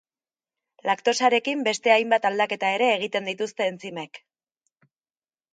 Laktosarekin 0.89 1.61
beste 1.67 1.93
hainbat 1.97 2.25
aldaketa 2.31 2.73
ere 2.79 2.89
egiten 2.97 3.31
dituzte 3.33 3.71
entzimek. 3.75 4.23